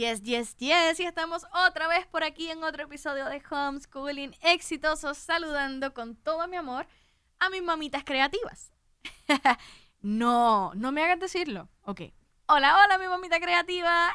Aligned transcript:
Yes, 0.00 0.22
yes, 0.22 0.56
yes. 0.56 0.98
Y 0.98 1.04
estamos 1.04 1.44
otra 1.66 1.86
vez 1.86 2.06
por 2.06 2.24
aquí 2.24 2.48
en 2.48 2.64
otro 2.64 2.84
episodio 2.84 3.26
de 3.26 3.42
Homeschooling 3.50 4.34
Exitoso, 4.40 5.12
saludando 5.12 5.92
con 5.92 6.16
todo 6.16 6.48
mi 6.48 6.56
amor 6.56 6.86
a 7.38 7.50
mis 7.50 7.62
mamitas 7.62 8.02
creativas. 8.02 8.72
no, 10.00 10.72
no 10.74 10.90
me 10.90 11.04
hagas 11.04 11.20
decirlo. 11.20 11.68
Ok. 11.82 12.00
Hola, 12.46 12.82
hola, 12.82 12.96
mi 12.96 13.08
mamita 13.08 13.38
creativa. 13.40 14.10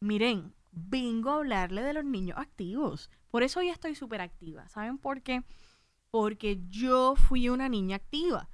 Miren, 0.00 0.54
vengo 0.72 1.28
a 1.28 1.34
hablarle 1.34 1.82
de 1.82 1.92
los 1.92 2.04
niños 2.06 2.38
activos. 2.38 3.10
Por 3.30 3.42
eso 3.42 3.60
hoy 3.60 3.68
estoy 3.68 3.94
súper 3.94 4.22
activa. 4.22 4.66
¿Saben 4.70 4.96
por 4.96 5.20
qué? 5.20 5.42
Porque 6.10 6.58
yo 6.70 7.16
fui 7.16 7.50
una 7.50 7.68
niña 7.68 7.96
activa. 7.96 8.48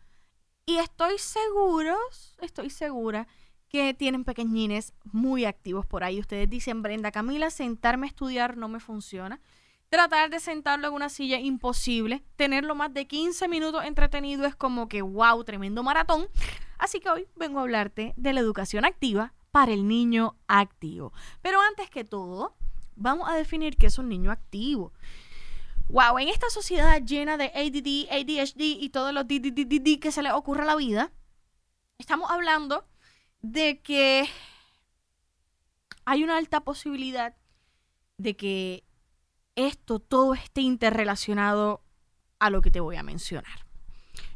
Y 0.67 0.79
estoy 0.79 1.19
seguro, 1.19 1.97
estoy 2.41 2.69
segura 2.69 3.29
que 3.73 3.95
tienen 3.95 4.25
pequeñines 4.25 4.93
muy 5.13 5.47
activos 5.47 5.87
por 5.87 6.05
ahí. 6.05 6.21
Ustedes 6.21 6.49
dicen, 6.49 6.83
Brenda 6.83 7.11
Camila, 7.11 7.49
sentarme 7.49 8.07
a 8.07 8.11
estudiar 8.11 8.59
no 8.59 8.69
me 8.69 8.81
funciona. 8.81 9.41
Tratar 9.89 10.29
de 10.29 10.41
sentarlo 10.41 10.89
en 10.89 10.95
una 10.95 11.09
silla 11.09 11.39
imposible. 11.39 12.23
Tenerlo 12.37 12.75
más 12.75 12.93
de 12.93 13.07
15 13.07 13.49
minutos 13.49 13.85
entretenido 13.87 14.45
es 14.45 14.55
como 14.55 14.89
que, 14.89 15.01
wow, 15.01 15.43
tremendo 15.45 15.83
maratón. 15.83 16.29
Así 16.79 17.01
que 17.01 17.09
hoy 17.09 17.27
vengo 17.35 17.61
a 17.61 17.63
hablarte 17.63 18.13
de 18.17 18.33
la 18.35 18.41
educación 18.41 18.85
activa 18.85 19.33
para 19.51 19.73
el 19.73 19.89
niño 19.89 20.37
activo. 20.49 21.15
Pero 21.41 21.59
antes 21.63 21.89
que 21.89 22.05
todo, 22.05 22.55
vamos 22.95 23.27
a 23.31 23.35
definir 23.35 23.79
qué 23.79 23.87
es 23.87 23.97
un 23.97 24.11
niño 24.11 24.31
activo. 24.31 24.93
Wow, 25.89 26.19
en 26.19 26.29
esta 26.29 26.51
sociedad 26.51 27.01
llena 27.03 27.39
de 27.39 27.47
ADD, 27.47 28.13
ADHD 28.13 28.83
y 28.83 28.91
todos 28.91 29.15
los 29.15 29.27
DDD 29.27 29.99
que 29.99 30.13
se 30.13 30.23
le 30.23 30.31
ocurra 30.31 30.65
a 30.65 30.67
la 30.67 30.77
vida, 30.77 31.11
estamos 31.99 32.31
hablando 32.31 32.85
de 33.43 33.81
que 33.81 34.29
hay 36.05 36.25
una 36.25 36.37
alta 36.37 36.61
posibilidad 36.61 37.35
de 38.17 38.37
que 38.37 38.85
esto 39.57 39.99
todo 39.99 40.35
esté 40.35 40.61
interrelacionado 40.61 41.83
a 42.39 42.51
lo 42.51 42.63
que 42.63 42.71
te 42.71 42.81
voy 42.81 42.97
a 42.97 43.03
mencionar. 43.03 43.67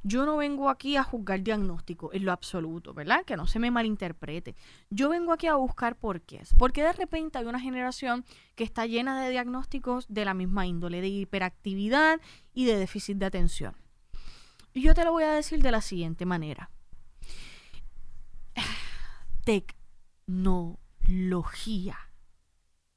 Yo 0.02 0.24
no 0.24 0.36
vengo 0.36 0.68
aquí 0.68 0.96
a 0.96 1.02
juzgar 1.02 1.42
diagnóstico 1.42 2.12
en 2.12 2.24
lo 2.24 2.32
absoluto, 2.32 2.94
¿verdad? 2.94 3.24
Que 3.24 3.36
no 3.36 3.46
se 3.46 3.58
me 3.58 3.72
malinterprete. 3.72 4.54
Yo 4.88 5.08
vengo 5.08 5.32
aquí 5.32 5.48
a 5.48 5.56
buscar 5.56 5.96
por 5.96 6.20
qué. 6.20 6.42
Porque 6.58 6.82
de 6.82 6.92
repente 6.92 7.38
hay 7.38 7.46
una 7.46 7.58
generación 7.58 8.24
que 8.54 8.62
está 8.62 8.86
llena 8.86 9.20
de 9.20 9.30
diagnósticos 9.30 10.06
de 10.08 10.24
la 10.24 10.34
misma 10.34 10.66
índole, 10.66 11.00
de 11.00 11.08
hiperactividad 11.08 12.20
y 12.54 12.66
de 12.66 12.76
déficit 12.76 13.18
de 13.18 13.26
atención. 13.26 13.74
Y 14.72 14.82
yo 14.82 14.94
te 14.94 15.04
lo 15.04 15.12
voy 15.12 15.24
a 15.24 15.32
decir 15.32 15.60
de 15.60 15.72
la 15.72 15.80
siguiente 15.80 16.24
manera 16.24 16.70
tecnología. 19.46 21.96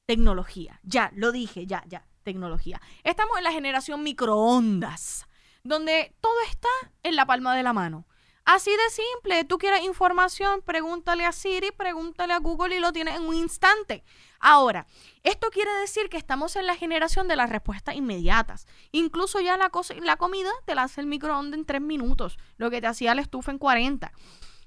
Tecnología. 0.07 0.81
Ya, 0.83 1.11
lo 1.15 1.31
dije, 1.31 1.65
ya, 1.67 1.83
ya. 1.87 2.07
Tecnología. 2.23 2.81
Estamos 3.03 3.37
en 3.37 3.43
la 3.43 3.51
generación 3.51 4.01
microondas, 4.03 5.27
donde 5.63 6.15
todo 6.19 6.41
está 6.49 6.67
en 7.03 7.15
la 7.15 7.27
palma 7.27 7.55
de 7.55 7.61
la 7.63 7.73
mano. 7.73 8.07
Así 8.45 8.71
de 8.71 8.89
simple, 8.89 9.43
tú 9.45 9.59
quieres 9.59 9.83
información, 9.83 10.63
pregúntale 10.63 11.23
a 11.23 11.31
Siri, 11.31 11.69
pregúntale 11.71 12.33
a 12.33 12.39
Google 12.39 12.75
y 12.75 12.79
lo 12.79 12.91
tienes 12.91 13.15
en 13.15 13.27
un 13.27 13.35
instante. 13.35 14.03
Ahora, 14.39 14.87
esto 15.21 15.51
quiere 15.51 15.71
decir 15.75 16.09
que 16.09 16.17
estamos 16.17 16.55
en 16.55 16.65
la 16.65 16.75
generación 16.75 17.27
de 17.27 17.35
las 17.35 17.51
respuestas 17.51 17.95
inmediatas. 17.95 18.65
Incluso 18.91 19.39
ya 19.39 19.55
la, 19.55 19.69
la 20.01 20.17
comida 20.17 20.49
te 20.65 20.73
la 20.73 20.81
hace 20.83 21.01
el 21.01 21.07
microondas 21.07 21.59
en 21.59 21.65
tres 21.65 21.81
minutos, 21.81 22.39
lo 22.57 22.71
que 22.71 22.81
te 22.81 22.87
hacía 22.87 23.13
la 23.13 23.21
estufa 23.21 23.51
en 23.51 23.59
40. 23.59 24.11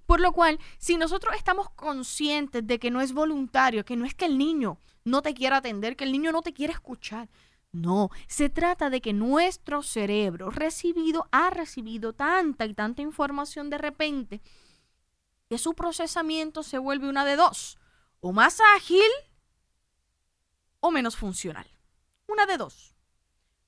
Por 0.07 0.21
lo 0.21 0.33
cual, 0.33 0.59
si 0.79 0.97
nosotros 0.97 1.35
estamos 1.37 1.71
conscientes 1.71 2.67
de 2.67 2.79
que 2.79 2.91
no 2.91 3.01
es 3.01 3.13
voluntario, 3.13 3.85
que 3.85 3.97
no 3.97 4.05
es 4.05 4.15
que 4.15 4.27
el 4.27 4.39
niño 4.39 4.79
no 5.05 5.23
te 5.23 5.35
quiera 5.35 5.59
atender, 5.59 5.97
que 5.97 6.05
el 6.05 6.13
niño 6.13 6.33
no 6.33 6.43
te 6.43 6.53
quiere 6.53 6.73
escuchar, 6.73 7.29
no, 7.73 8.11
se 8.29 8.51
trata 8.51 8.91
de 8.91 9.01
que 9.01 9.15
nuestro 9.15 9.83
cerebro 9.83 10.51
recibido, 10.51 11.27
ha 11.33 11.49
recibido 11.49 12.13
tanta 12.13 12.67
y 12.67 12.75
tanta 12.75 13.01
información 13.01 13.71
de 13.71 13.79
repente 13.79 14.43
que 15.49 15.57
su 15.57 15.75
procesamiento 15.75 16.63
se 16.63 16.77
vuelve 16.79 17.09
una 17.09 17.25
de 17.25 17.37
dos, 17.37 17.79
o 18.21 18.33
más 18.33 18.59
ágil 18.77 19.11
o 20.81 20.91
menos 20.91 21.17
funcional. 21.17 21.67
Una 22.27 22.45
de 22.47 22.59
dos. 22.59 22.95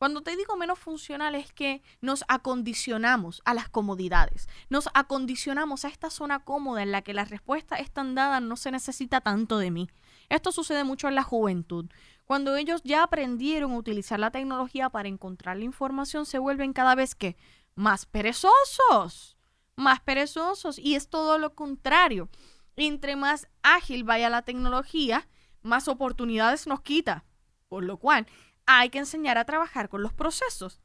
Cuando 0.05 0.21
te 0.21 0.37
digo 0.37 0.59
menos 0.59 0.79
funcional 0.79 1.35
es 1.35 1.51
que 1.51 1.81
nos 2.03 2.27
acondicionamos 2.29 3.41
a 3.47 3.55
las 3.55 3.71
comodidades, 3.71 4.51
nos 4.69 4.91
acondicionamos 4.93 5.87
a 5.87 5.89
esta 5.89 6.11
zona 6.11 6.45
cómoda 6.45 6.83
en 6.83 6.93
la 6.93 7.01
que 7.01 7.15
la 7.15 7.25
respuesta 7.25 7.77
es 7.77 7.91
tan 7.91 8.15
dada, 8.15 8.39
no 8.41 8.59
se 8.59 8.71
necesita 8.71 9.23
tanto 9.23 9.57
de 9.57 9.71
mí. 9.71 9.89
Esto 10.29 10.53
sucede 10.53 10.85
mucho 10.85 11.09
en 11.09 11.15
la 11.15 11.23
juventud. 11.23 11.87
Cuando 12.27 12.55
ellos 12.55 12.83
ya 12.85 13.03
aprendieron 13.03 13.73
a 13.73 13.79
utilizar 13.79 14.21
la 14.21 14.31
tecnología 14.31 14.91
para 14.91 15.09
encontrar 15.09 15.57
la 15.57 15.65
información, 15.65 16.27
se 16.27 16.39
vuelven 16.39 16.75
cada 16.75 16.95
vez 16.95 17.15
que 17.15 17.39
más 17.75 18.05
perezosos, 18.05 19.39
más 19.75 20.01
perezosos. 20.01 20.79
Y 20.79 20.97
es 20.97 21.09
todo 21.09 21.39
lo 21.39 21.55
contrario. 21.55 22.29
Entre 22.77 23.17
más 23.17 23.49
ágil 23.63 24.05
vaya 24.05 24.29
la 24.29 24.43
tecnología, 24.43 25.27
más 25.63 25.89
oportunidades 25.89 26.67
nos 26.67 26.83
quita. 26.83 27.25
Por 27.71 27.85
lo 27.85 27.97
cual, 27.97 28.27
hay 28.67 28.91
que 28.91 28.99
enseñar 28.99 29.39
a 29.39 29.45
trabajar 29.45 29.89
con 29.89 30.03
los 30.03 30.13
procesos. 30.13 30.81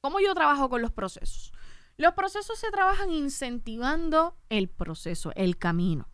¿Cómo 0.00 0.20
yo 0.20 0.34
trabajo 0.34 0.68
con 0.68 0.82
los 0.82 0.92
procesos? 0.92 1.52
Los 1.96 2.14
procesos 2.14 2.56
se 2.58 2.70
trabajan 2.70 3.10
incentivando 3.10 4.36
el 4.48 4.68
proceso, 4.68 5.32
el 5.34 5.58
camino. 5.58 6.08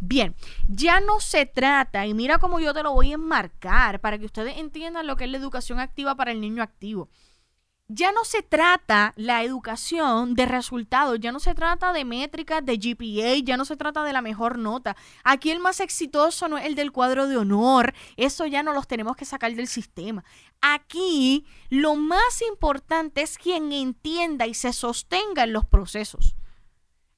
Bien, 0.00 0.34
ya 0.66 1.00
no 1.00 1.20
se 1.20 1.46
trata, 1.46 2.06
y 2.06 2.14
mira 2.14 2.38
cómo 2.38 2.58
yo 2.58 2.74
te 2.74 2.82
lo 2.82 2.92
voy 2.92 3.12
a 3.12 3.14
enmarcar 3.14 4.00
para 4.00 4.18
que 4.18 4.24
ustedes 4.24 4.58
entiendan 4.58 5.06
lo 5.06 5.14
que 5.16 5.24
es 5.24 5.30
la 5.30 5.38
educación 5.38 5.78
activa 5.78 6.16
para 6.16 6.32
el 6.32 6.40
niño 6.40 6.62
activo 6.62 7.08
ya 7.88 8.12
no 8.12 8.24
se 8.24 8.42
trata 8.42 9.14
la 9.16 9.42
educación 9.42 10.34
de 10.34 10.44
resultados, 10.44 11.18
ya 11.20 11.32
no 11.32 11.40
se 11.40 11.54
trata 11.54 11.94
de 11.94 12.04
métricas, 12.04 12.64
de 12.64 12.76
GPA, 12.76 13.42
ya 13.42 13.56
no 13.56 13.64
se 13.64 13.76
trata 13.76 14.04
de 14.04 14.12
la 14.12 14.20
mejor 14.20 14.58
nota. 14.58 14.94
Aquí 15.24 15.50
el 15.50 15.58
más 15.58 15.80
exitoso 15.80 16.48
no 16.48 16.58
es 16.58 16.66
el 16.66 16.74
del 16.74 16.92
cuadro 16.92 17.28
de 17.28 17.38
honor, 17.38 17.94
eso 18.18 18.44
ya 18.44 18.62
no 18.62 18.74
los 18.74 18.86
tenemos 18.86 19.16
que 19.16 19.24
sacar 19.24 19.54
del 19.54 19.68
sistema. 19.68 20.22
Aquí 20.60 21.46
lo 21.70 21.96
más 21.96 22.42
importante 22.46 23.22
es 23.22 23.38
quien 23.38 23.72
entienda 23.72 24.46
y 24.46 24.52
se 24.52 24.74
sostenga 24.74 25.44
en 25.44 25.54
los 25.54 25.64
procesos. 25.64 26.36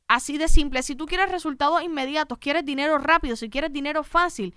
Así 0.06 0.38
de 0.38 0.48
simple, 0.48 0.82
si 0.82 0.94
tú 0.94 1.06
quieres 1.06 1.30
resultados 1.30 1.82
inmediatos, 1.82 2.38
quieres 2.38 2.64
dinero 2.64 2.98
rápido, 2.98 3.34
si 3.36 3.50
quieres 3.50 3.72
dinero 3.72 4.04
fácil, 4.04 4.54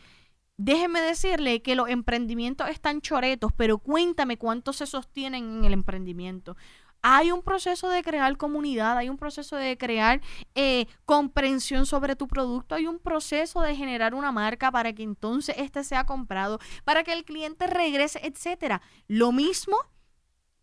Déjeme 0.58 1.02
decirle 1.02 1.62
que 1.62 1.75
los 1.75 1.90
emprendimientos 1.90 2.69
están 2.69 3.02
choretos, 3.02 3.52
pero 3.53 3.80
cuéntame 3.80 4.38
cuánto 4.38 4.72
se 4.72 4.86
sostienen 4.86 5.58
en 5.58 5.66
el 5.66 5.74
emprendimiento. 5.74 6.56
Hay 7.02 7.31
un 7.31 7.41
proceso 7.41 7.90
de 7.90 8.03
crear 8.03 8.38
comunidad, 8.38 8.97
hay 8.97 9.09
un 9.09 9.18
proceso 9.18 9.58
de 9.58 9.78
crear 9.78 10.22
eh, 10.56 10.88
comprensión 11.06 11.86
sobre 11.86 12.16
tu 12.16 12.28
producto, 12.28 12.75
hay 12.75 12.88
un 12.88 13.00
proceso 13.00 13.62
de 13.62 13.75
generar 13.75 14.14
una 14.14 14.31
marca 14.31 14.72
para 14.72 14.94
que 14.94 15.03
entonces 15.03 15.56
este 15.58 15.84
sea 15.84 16.06
comprado, 16.06 16.59
para 16.85 17.03
que 17.03 17.12
el 17.14 17.25
cliente 17.25 17.68
regrese, 17.68 18.22
etcétera. 18.24 18.81
Lo 19.08 19.34
mismo 19.34 19.75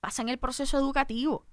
pasa 0.00 0.22
en 0.22 0.30
el 0.30 0.38
proceso 0.38 0.78
educativo 0.78 1.49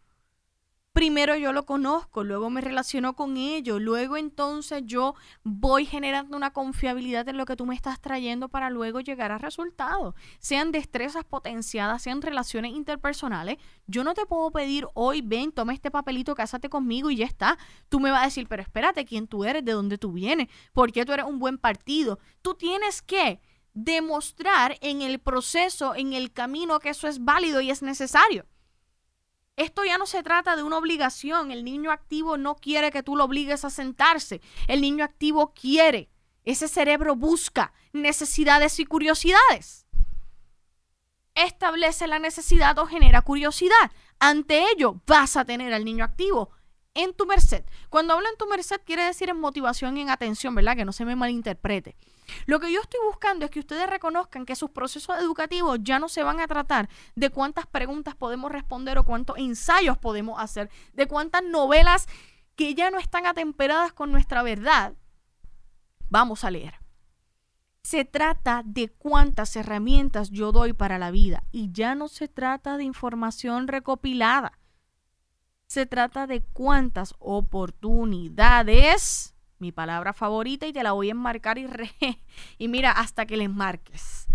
primero 0.97 1.35
yo 1.35 1.53
lo 1.53 1.67
conozco, 1.67 2.23
luego 2.23 2.49
me 2.49 2.59
relaciono 2.59 3.15
con 3.15 3.37
ello, 3.37 3.77
luego 3.77 4.17
entonces 4.17 4.81
yo 4.83 5.13
voy 5.43 5.85
generando 5.85 6.35
una 6.35 6.53
confiabilidad 6.53 7.29
en 7.29 7.37
lo 7.37 7.45
que 7.45 7.55
tú 7.55 7.67
me 7.67 7.75
estás 7.75 8.01
trayendo 8.01 8.49
para 8.49 8.71
luego 8.71 8.99
llegar 8.99 9.31
a 9.31 9.37
resultados, 9.37 10.15
sean 10.39 10.71
destrezas 10.71 11.23
potenciadas, 11.23 12.01
sean 12.01 12.23
relaciones 12.23 12.71
interpersonales. 12.71 13.57
Yo 13.85 14.03
no 14.03 14.15
te 14.15 14.25
puedo 14.25 14.49
pedir 14.49 14.87
hoy, 14.95 15.21
ven, 15.21 15.51
toma 15.51 15.75
este 15.75 15.91
papelito, 15.91 16.33
cásate 16.33 16.67
conmigo 16.67 17.11
y 17.11 17.17
ya 17.17 17.27
está. 17.27 17.59
Tú 17.89 17.99
me 17.99 18.09
vas 18.09 18.23
a 18.23 18.25
decir, 18.25 18.47
pero 18.47 18.63
espérate, 18.63 19.05
¿quién 19.05 19.27
tú 19.27 19.45
eres? 19.45 19.63
¿De 19.63 19.73
dónde 19.73 19.99
tú 19.99 20.13
vienes? 20.13 20.47
¿Por 20.73 20.91
qué 20.91 21.05
tú 21.05 21.13
eres 21.13 21.27
un 21.27 21.37
buen 21.37 21.59
partido? 21.59 22.17
Tú 22.41 22.55
tienes 22.55 23.03
que 23.03 23.39
demostrar 23.75 24.79
en 24.81 25.03
el 25.03 25.19
proceso, 25.19 25.93
en 25.93 26.13
el 26.13 26.33
camino 26.33 26.79
que 26.79 26.89
eso 26.89 27.07
es 27.07 27.23
válido 27.23 27.61
y 27.61 27.69
es 27.69 27.83
necesario. 27.83 28.47
Esto 29.57 29.83
ya 29.83 29.97
no 29.97 30.05
se 30.05 30.21
trata 30.21 30.55
de 30.55 30.61
una 30.61 30.77
obligación. 30.77 31.51
El 31.51 31.65
niño 31.65 31.91
activo 31.91 32.37
no 32.37 32.55
quiere 32.55 32.91
que 32.91 33.01
tú 33.01 33.15
lo 33.15 33.25
obligues 33.25 33.65
a 33.65 33.71
sentarse. 33.71 34.39
El 34.67 34.81
niño 34.81 35.03
activo 35.03 35.53
quiere. 35.53 36.09
Ese 36.45 36.67
cerebro 36.67 37.15
busca 37.15 37.73
necesidades 37.91 38.79
y 38.79 38.85
curiosidades. 38.85 39.87
Establece 41.33 42.07
la 42.07 42.19
necesidad 42.19 42.77
o 42.77 42.85
genera 42.85 43.23
curiosidad. 43.23 43.91
Ante 44.19 44.63
ello, 44.71 45.01
vas 45.07 45.35
a 45.35 45.43
tener 45.43 45.73
al 45.73 45.85
niño 45.85 46.05
activo 46.05 46.51
en 46.97 47.13
tu 47.13 47.25
merced. 47.25 47.63
Cuando 47.89 48.13
hablo 48.13 48.27
en 48.29 48.37
tu 48.37 48.45
merced 48.47 48.81
quiere 48.85 49.03
decir 49.03 49.29
en 49.29 49.39
motivación 49.39 49.97
y 49.97 50.01
en 50.01 50.09
atención, 50.09 50.53
¿verdad? 50.53 50.75
Que 50.75 50.85
no 50.85 50.91
se 50.91 51.05
me 51.05 51.15
malinterprete. 51.15 51.95
Lo 52.45 52.59
que 52.59 52.71
yo 52.71 52.81
estoy 52.81 52.99
buscando 53.05 53.45
es 53.45 53.51
que 53.51 53.59
ustedes 53.59 53.89
reconozcan 53.89 54.45
que 54.45 54.55
sus 54.55 54.71
procesos 54.71 55.17
educativos 55.17 55.79
ya 55.81 55.97
no 55.99 56.09
se 56.09 56.23
van 56.23 56.41
a 56.41 56.47
tratar 56.47 56.89
de 57.15 57.29
cuántas 57.29 57.65
preguntas 57.67 58.15
podemos 58.15 58.51
responder 58.51 58.97
o 58.97 59.03
cuántos 59.03 59.37
ensayos 59.37 59.97
podemos 59.97 60.39
hacer, 60.39 60.69
de 60.93 61.07
cuántas 61.07 61.43
novelas 61.43 62.07
que 62.55 62.75
ya 62.75 62.91
no 62.91 62.99
están 62.99 63.25
atemperadas 63.25 63.93
con 63.93 64.11
nuestra 64.11 64.43
verdad 64.43 64.93
vamos 66.09 66.43
a 66.43 66.51
leer. 66.51 66.75
Se 67.83 68.03
trata 68.03 68.63
de 68.65 68.89
cuántas 68.89 69.55
herramientas 69.55 70.29
yo 70.29 70.51
doy 70.51 70.73
para 70.73 70.97
la 70.97 71.11
vida 71.11 71.43
y 71.51 71.71
ya 71.71 71.95
no 71.95 72.09
se 72.09 72.27
trata 72.27 72.77
de 72.77 72.83
información 72.83 73.67
recopilada. 73.67 74.59
Se 75.67 75.85
trata 75.85 76.27
de 76.27 76.41
cuántas 76.41 77.13
oportunidades, 77.19 79.35
mi 79.59 79.73
palabra 79.73 80.13
favorita 80.13 80.65
y 80.65 80.71
te 80.71 80.81
la 80.81 80.93
voy 80.93 81.09
a 81.09 81.11
enmarcar 81.11 81.57
y, 81.57 81.67
y 82.57 82.67
mira 82.69 82.91
hasta 82.91 83.25
que 83.25 83.35
les 83.35 83.49
marques. 83.49 84.27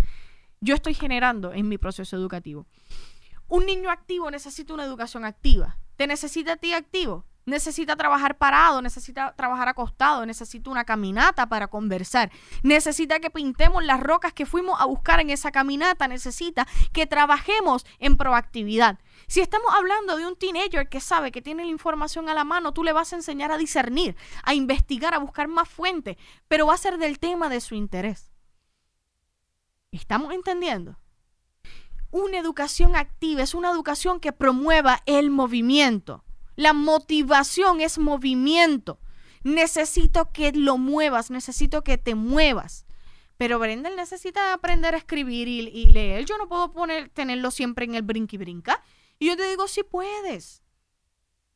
Yo 0.60 0.74
estoy 0.74 0.92
generando 0.92 1.54
en 1.54 1.68
mi 1.68 1.78
proceso 1.78 2.16
educativo. 2.16 2.66
Un 3.48 3.64
niño 3.64 3.90
activo 3.90 4.30
necesita 4.30 4.74
una 4.74 4.84
educación 4.84 5.24
activa. 5.24 5.78
¿Te 5.96 6.06
necesita 6.06 6.52
a 6.52 6.56
ti 6.56 6.74
activo? 6.74 7.24
Necesita 7.44 7.96
trabajar 7.96 8.38
parado, 8.38 8.80
necesita 8.82 9.34
trabajar 9.34 9.68
acostado, 9.68 10.24
necesita 10.24 10.70
una 10.70 10.84
caminata 10.84 11.48
para 11.48 11.66
conversar, 11.66 12.30
necesita 12.62 13.18
que 13.18 13.30
pintemos 13.30 13.84
las 13.84 14.00
rocas 14.00 14.32
que 14.32 14.46
fuimos 14.46 14.80
a 14.80 14.84
buscar 14.84 15.18
en 15.18 15.30
esa 15.30 15.50
caminata, 15.50 16.06
necesita 16.06 16.68
que 16.92 17.06
trabajemos 17.06 17.84
en 17.98 18.16
proactividad. 18.16 19.00
Si 19.26 19.40
estamos 19.40 19.74
hablando 19.74 20.16
de 20.16 20.26
un 20.26 20.36
teenager 20.36 20.88
que 20.88 21.00
sabe 21.00 21.32
que 21.32 21.42
tiene 21.42 21.64
la 21.64 21.70
información 21.70 22.28
a 22.28 22.34
la 22.34 22.44
mano, 22.44 22.72
tú 22.72 22.84
le 22.84 22.92
vas 22.92 23.12
a 23.12 23.16
enseñar 23.16 23.50
a 23.50 23.58
discernir, 23.58 24.16
a 24.44 24.54
investigar, 24.54 25.12
a 25.14 25.18
buscar 25.18 25.48
más 25.48 25.68
fuentes, 25.68 26.16
pero 26.46 26.66
va 26.66 26.74
a 26.74 26.78
ser 26.78 26.98
del 26.98 27.18
tema 27.18 27.48
de 27.48 27.60
su 27.60 27.74
interés. 27.74 28.30
¿Estamos 29.90 30.32
entendiendo? 30.32 30.96
Una 32.12 32.38
educación 32.38 32.94
activa 32.94 33.42
es 33.42 33.54
una 33.54 33.70
educación 33.70 34.20
que 34.20 34.32
promueva 34.32 35.02
el 35.06 35.30
movimiento 35.30 36.24
la 36.56 36.72
motivación 36.72 37.80
es 37.80 37.98
movimiento. 37.98 38.98
Necesito 39.42 40.30
que 40.32 40.52
lo 40.52 40.78
muevas, 40.78 41.30
necesito 41.30 41.82
que 41.82 41.98
te 41.98 42.14
muevas. 42.14 42.86
Pero 43.36 43.58
Brenda 43.58 43.90
necesita 43.90 44.52
aprender 44.52 44.94
a 44.94 44.98
escribir 44.98 45.48
y, 45.48 45.86
leer. 45.86 46.24
Yo 46.24 46.38
no 46.38 46.48
puedo 46.48 46.70
poner, 46.70 47.08
tenerlo 47.08 47.50
siempre 47.50 47.84
en 47.84 47.94
el 47.94 48.02
brinqui 48.02 48.36
brinca. 48.36 48.82
Y 49.18 49.26
yo 49.26 49.36
te 49.36 49.48
digo, 49.48 49.66
sí 49.66 49.82
puedes. 49.82 50.62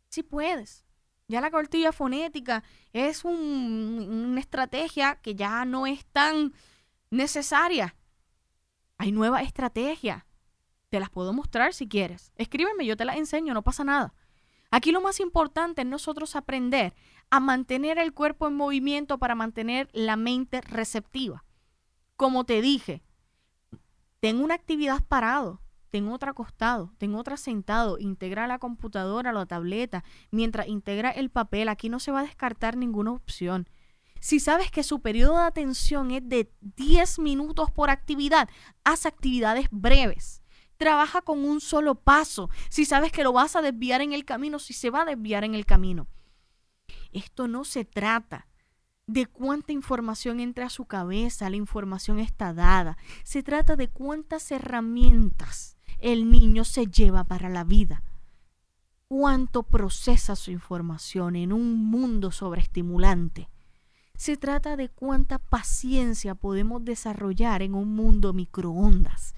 Sí 0.09 0.23
puedes. 0.23 0.85
Ya 1.29 1.41
la 1.41 1.51
cortilla 1.51 1.93
fonética 1.93 2.63
es 2.93 3.25
una 3.25 4.41
estrategia 4.41 5.17
que 5.17 5.35
ya 5.35 5.65
no 5.65 5.87
es 5.87 6.07
tan 6.07 6.55
necesaria. 7.11 7.97
Hay 8.99 9.13
nuevas 9.13 9.43
estrategias. 9.43 10.25
Te 10.89 11.01
las 11.01 11.11
puedo 11.11 11.33
mostrar 11.33 11.75
si 11.75 11.89
quieres. 11.89 12.33
Escríbeme, 12.37 12.87
yo 12.87 12.97
te 12.97 13.05
las 13.05 13.17
enseño, 13.17 13.55
no 13.55 13.63
pasa 13.63 13.85
nada. 13.85 14.15
Aquí 14.77 14.93
lo 14.93 15.01
más 15.01 15.21
importante 15.21 15.81
es 15.81 15.89
nosotros 15.89 16.37
aprender 16.37 16.93
a 17.31 17.41
mantener 17.41 17.97
el 17.97 18.13
cuerpo 18.13 18.47
en 18.47 18.57
movimiento 18.57 19.17
para 19.17 19.35
mantener 19.35 19.89
la 19.95 20.17
mente 20.17 20.61
receptiva. 20.61 21.47
Como 22.15 22.45
te 22.45 22.61
dije, 22.61 23.03
tengo 24.21 24.45
una 24.45 24.53
actividad 24.53 25.03
parado, 25.03 25.63
tengo 25.89 26.13
otra 26.13 26.33
acostado, 26.33 26.93
tengo 26.99 27.19
otra 27.19 27.39
sentado, 27.39 27.99
integra 27.99 28.47
la 28.47 28.59
computadora, 28.59 29.33
la 29.33 29.47
tableta, 29.47 30.05
mientras 30.31 30.69
integra 30.69 31.11
el 31.11 31.31
papel, 31.31 31.71
aquí 31.71 31.89
no 31.89 31.99
se 31.99 32.13
va 32.13 32.21
a 32.21 32.25
descartar 32.25 32.77
ninguna 32.77 33.13
opción. 33.13 33.71
Si 34.21 34.41
sabes 34.41 34.71
que 34.71 34.83
su 34.83 35.01
periodo 35.01 35.39
de 35.39 35.45
atención 35.45 36.11
es 36.11 36.29
de 36.29 36.53
10 36.61 37.19
minutos 37.21 37.71
por 37.71 37.89
actividad, 37.89 38.47
haz 38.85 39.07
actividades 39.07 39.69
breves. 39.71 40.43
Trabaja 40.77 41.23
con 41.23 41.45
un 41.45 41.61
solo 41.61 41.95
paso. 41.95 42.51
Si 42.69 42.85
sabes 42.85 43.13
que 43.13 43.25
lo 43.25 43.33
vas 43.33 43.57
a 43.57 43.63
desviar 43.63 44.01
en 44.01 44.13
el 44.13 44.25
camino, 44.25 44.59
si 44.59 44.75
se 44.75 44.91
va 44.91 45.03
a 45.03 45.07
desviar 45.07 45.45
en 45.45 45.55
el 45.55 45.67
camino. 45.67 46.07
Esto 47.13 47.49
no 47.49 47.65
se 47.65 47.85
trata 47.85 48.47
de 49.07 49.27
cuánta 49.27 49.73
información 49.73 50.41
entra 50.41 50.67
a 50.67 50.71
su 50.71 50.85
cabeza, 50.85 51.49
la 51.49 51.57
información 51.57 52.19
está 52.19 52.53
dada. 52.53 52.99
Se 53.23 53.43
trata 53.43 53.77
de 53.77 53.89
cuántas 53.89 54.51
herramientas 54.51 55.77
el 55.99 56.31
niño 56.31 56.65
se 56.65 56.87
lleva 56.87 57.25
para 57.25 57.49
la 57.49 57.65
vida. 57.65 58.03
Cuánto 59.09 59.63
procesa 59.63 60.35
su 60.35 60.51
información 60.51 61.37
en 61.37 61.53
un 61.53 61.85
mundo 61.85 62.33
sobreestimulante. 62.33 63.49
Se 64.17 64.37
trata 64.37 64.77
de 64.77 64.89
cuánta 64.89 65.39
paciencia 65.39 66.35
podemos 66.35 66.85
desarrollar 66.85 67.63
en 67.63 67.75
un 67.75 67.95
mundo 67.95 68.33
microondas 68.33 69.35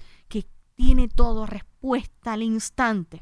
tiene 0.79 1.09
todo 1.09 1.45
respuesta 1.45 2.31
al 2.31 2.41
instante. 2.41 3.21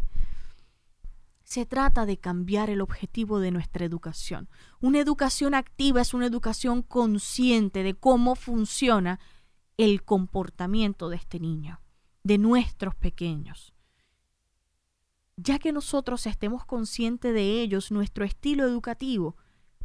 Se 1.44 1.66
trata 1.66 2.06
de 2.06 2.20
cambiar 2.20 2.70
el 2.70 2.82
objetivo 2.82 3.40
de 3.40 3.50
nuestra 3.50 3.84
educación. 3.84 4.48
Una 4.80 5.00
educación 5.00 5.56
activa 5.56 6.02
es 6.02 6.14
una 6.14 6.28
educación 6.28 6.84
consciente 6.84 7.82
de 7.82 7.96
cómo 7.96 8.36
funciona 8.36 9.20
el 9.76 10.04
comportamiento 10.04 11.10
de 11.10 11.16
este 11.16 11.40
niño, 11.40 11.82
de 12.22 12.38
nuestros 12.38 12.94
pequeños. 12.94 13.74
Ya 15.36 15.58
que 15.58 15.72
nosotros 15.72 16.28
estemos 16.28 16.64
conscientes 16.64 17.34
de 17.34 17.60
ellos, 17.60 17.90
nuestro 17.92 18.24
estilo 18.24 18.66
educativo 18.66 19.36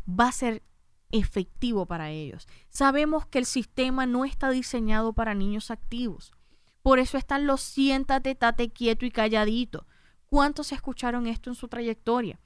va 0.07 0.29
a 0.29 0.33
ser 0.33 0.63
efectivo 1.11 1.87
para 1.87 2.11
ellos. 2.11 2.47
Sabemos 2.69 3.25
que 3.25 3.39
el 3.39 3.47
sistema 3.47 4.05
no 4.05 4.27
está 4.27 4.51
diseñado 4.51 5.15
para 5.15 5.33
niños 5.33 5.71
activos. 5.71 6.35
Por 6.83 6.99
eso 6.99 7.17
están 7.17 7.47
los 7.47 7.61
siéntate, 7.61 8.35
tate 8.35 8.71
quieto 8.71 9.07
y 9.07 9.11
calladito. 9.11 9.87
¿Cuántos 10.27 10.73
escucharon 10.73 11.27
esto 11.27 11.51
en 11.51 11.55
su 11.55 11.69
trayectoria? 11.69 12.41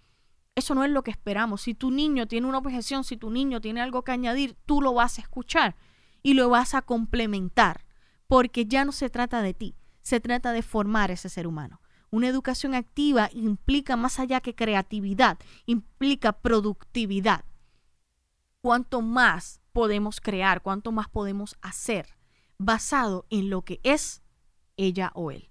Eso 0.55 0.75
no 0.75 0.85
es 0.85 0.91
lo 0.91 1.03
que 1.03 1.11
esperamos. 1.11 1.63
Si 1.63 1.75
tu 1.75 1.91
niño 1.91 2.27
tiene 2.27 2.47
una 2.47 2.59
objeción, 2.59 3.05
si 3.05 3.17
tu 3.17 3.31
niño 3.31 3.61
tiene 3.61 3.81
algo 3.81 4.03
que 4.03 4.13
añadir, 4.13 4.57
tú 4.67 4.81
lo 4.81 4.95
vas 4.95 5.19
a 5.19 5.23
escuchar 5.23 5.77
y 6.23 6.35
lo 6.35 6.49
vas 6.49 6.75
a 6.75 6.83
complementar, 6.83 7.85
porque 8.27 8.67
ya 8.67 8.85
no 8.85 8.93
se 8.93 9.11
trata 9.11 9.43
de 9.43 9.55
ti, 9.55 9.77
se 10.03 10.19
trata 10.21 10.53
de 10.53 10.63
formar 10.63 11.11
ese 11.11 11.29
ser 11.29 11.47
humano. 11.47 11.81
Una 12.11 12.29
educación 12.29 12.75
activa 12.75 13.31
implica 13.33 13.97
más 13.97 14.19
allá 14.19 14.41
que 14.41 14.55
creatividad, 14.55 15.39
implica 15.67 16.33
productividad. 16.33 17.45
Cuanto 18.61 19.03
más 19.03 19.61
podemos 19.73 20.21
crear, 20.21 20.63
cuanto 20.63 20.91
más 20.91 21.09
podemos 21.09 21.57
hacer 21.63 22.17
basado 22.59 23.27
en 23.31 23.51
lo 23.51 23.63
que 23.63 23.81
es 23.83 24.23
ella 24.77 25.13
o 25.15 25.31
él. 25.31 25.51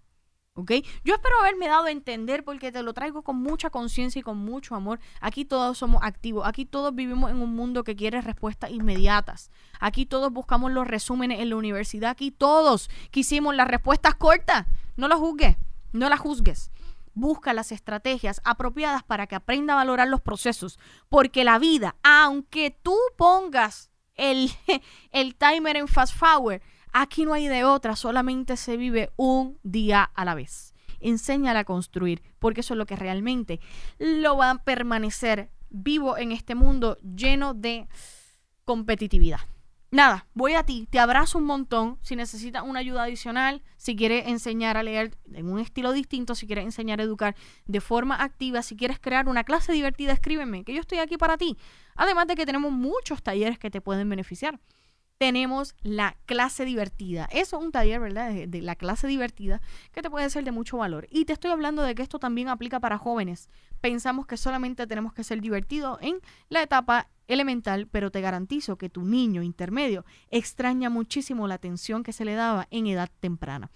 ¿Ok? 0.57 0.71
Yo 1.03 1.15
espero 1.15 1.37
haberme 1.41 1.67
dado 1.67 1.85
a 1.85 1.91
entender 1.91 2.45
porque 2.45 2.71
te 2.71 2.81
lo 2.81 2.93
traigo 2.93 3.23
con 3.23 3.35
mucha 3.35 3.69
conciencia 3.69 4.19
y 4.19 4.23
con 4.23 4.37
mucho 4.37 4.73
amor. 4.73 5.01
Aquí 5.19 5.43
todos 5.43 5.77
somos 5.77 6.01
activos. 6.01 6.47
Aquí 6.47 6.65
todos 6.65 6.95
vivimos 6.95 7.29
en 7.29 7.41
un 7.41 7.53
mundo 7.53 7.83
que 7.83 7.97
quiere 7.97 8.21
respuestas 8.21 8.71
inmediatas. 8.71 9.51
Aquí 9.81 10.05
todos 10.05 10.31
buscamos 10.31 10.71
los 10.71 10.87
resúmenes 10.87 11.41
en 11.41 11.49
la 11.49 11.57
universidad. 11.57 12.11
Aquí 12.11 12.31
todos 12.31 12.89
quisimos 13.11 13.53
las 13.53 13.67
respuestas 13.67 14.15
cortas. 14.15 14.65
No 14.95 15.09
las 15.09 15.19
juzgues. 15.19 15.57
No 15.91 16.07
las 16.07 16.21
juzgues. 16.21 16.71
Busca 17.13 17.53
las 17.53 17.73
estrategias 17.73 18.39
apropiadas 18.45 19.03
para 19.03 19.27
que 19.27 19.35
aprenda 19.35 19.73
a 19.73 19.77
valorar 19.77 20.07
los 20.07 20.21
procesos. 20.21 20.79
Porque 21.09 21.43
la 21.43 21.59
vida, 21.59 21.97
aunque 22.01 22.71
tú 22.71 22.95
pongas 23.17 23.91
el, 24.13 24.49
el 25.11 25.35
timer 25.35 25.75
en 25.75 25.89
fast 25.89 26.15
forward, 26.15 26.61
Aquí 26.97 27.25
no 27.25 27.33
hay 27.33 27.49
de 27.49 27.65
otra, 27.65 27.97
solamente 27.97 28.55
se 28.55 28.77
vive 28.77 29.11
un 29.17 29.59
día 29.63 30.09
a 30.15 30.23
la 30.23 30.33
vez. 30.33 30.73
Enséñala 31.01 31.59
a 31.59 31.63
construir, 31.65 32.23
porque 32.39 32.61
eso 32.61 32.73
es 32.73 32.77
lo 32.77 32.85
que 32.85 32.95
realmente 32.95 33.59
lo 33.99 34.37
va 34.37 34.51
a 34.51 34.63
permanecer 34.63 35.49
vivo 35.69 36.17
en 36.17 36.31
este 36.31 36.55
mundo 36.55 36.97
lleno 36.99 37.53
de 37.53 37.89
competitividad. 38.63 39.41
Nada, 39.91 40.25
voy 40.33 40.53
a 40.53 40.63
ti, 40.63 40.87
te 40.89 40.99
abrazo 40.99 41.37
un 41.37 41.43
montón. 41.43 41.99
Si 42.01 42.15
necesitas 42.15 42.63
una 42.63 42.79
ayuda 42.79 43.03
adicional, 43.03 43.61
si 43.75 43.97
quieres 43.97 44.27
enseñar 44.27 44.77
a 44.77 44.83
leer 44.83 45.17
en 45.33 45.51
un 45.51 45.59
estilo 45.59 45.91
distinto, 45.91 46.33
si 46.33 46.47
quieres 46.47 46.63
enseñar 46.63 47.01
a 47.01 47.03
educar 47.03 47.35
de 47.65 47.81
forma 47.81 48.23
activa, 48.23 48.61
si 48.61 48.77
quieres 48.77 48.99
crear 49.01 49.27
una 49.27 49.43
clase 49.43 49.73
divertida, 49.73 50.13
escríbeme, 50.13 50.63
que 50.63 50.73
yo 50.73 50.79
estoy 50.79 50.99
aquí 50.99 51.17
para 51.17 51.35
ti. 51.35 51.57
Además 51.97 52.27
de 52.27 52.35
que 52.35 52.45
tenemos 52.45 52.71
muchos 52.71 53.21
talleres 53.21 53.59
que 53.59 53.69
te 53.69 53.81
pueden 53.81 54.07
beneficiar 54.07 54.61
tenemos 55.17 55.75
la 55.81 56.17
clase 56.25 56.65
divertida. 56.65 57.27
Eso 57.31 57.57
es 57.57 57.63
un 57.63 57.71
taller, 57.71 57.99
¿verdad? 57.99 58.31
De, 58.47 58.61
la 58.61 58.75
clase 58.75 59.07
divertida 59.07 59.61
que 59.91 60.01
te 60.01 60.09
puede 60.09 60.29
ser 60.29 60.43
de 60.43 60.51
mucho 60.51 60.77
valor. 60.77 61.07
Y 61.09 61.25
te 61.25 61.33
estoy 61.33 61.51
hablando 61.51 61.83
de 61.83 61.95
que 61.95 62.03
esto 62.03 62.19
también 62.19 62.49
aplica 62.49 62.79
para 62.79 62.97
jóvenes. 62.97 63.49
Pensamos 63.81 64.27
que 64.27 64.37
solamente 64.37 64.87
tenemos 64.87 65.13
que 65.13 65.23
ser 65.23 65.41
divertidos 65.41 65.99
en 66.01 66.19
la 66.49 66.61
etapa 66.61 67.09
elemental, 67.27 67.87
pero 67.87 68.11
te 68.11 68.21
garantizo 68.21 68.77
que 68.77 68.89
tu 68.89 69.03
niño 69.03 69.41
intermedio 69.41 70.05
extraña 70.29 70.89
muchísimo 70.89 71.47
la 71.47 71.55
atención 71.55 72.03
que 72.03 72.13
se 72.13 72.25
le 72.25 72.35
daba 72.35 72.67
en 72.69 72.87
edad 72.87 73.09
temprana. 73.19 73.71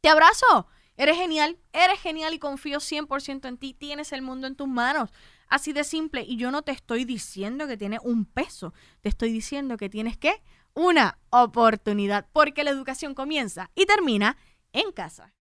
Te 0.00 0.08
abrazo. 0.08 0.66
Eres 0.96 1.16
genial, 1.16 1.58
eres 1.72 2.00
genial 2.00 2.34
y 2.34 2.38
confío 2.38 2.78
100% 2.78 3.48
en 3.48 3.56
ti. 3.56 3.74
Tienes 3.74 4.12
el 4.12 4.22
mundo 4.22 4.46
en 4.46 4.54
tus 4.54 4.68
manos. 4.68 5.10
Así 5.48 5.72
de 5.72 5.82
simple. 5.82 6.22
Y 6.22 6.36
yo 6.36 6.50
no 6.50 6.62
te 6.62 6.72
estoy 6.72 7.04
diciendo 7.04 7.66
que 7.66 7.76
tienes 7.76 8.00
un 8.04 8.24
peso. 8.24 8.74
Te 9.00 9.08
estoy 9.08 9.32
diciendo 9.32 9.76
que 9.76 9.88
tienes 9.88 10.16
que 10.16 10.40
una 10.74 11.18
oportunidad, 11.30 12.26
porque 12.32 12.64
la 12.64 12.70
educación 12.70 13.14
comienza 13.14 13.70
y 13.74 13.86
termina 13.86 14.36
en 14.72 14.92
casa. 14.92 15.32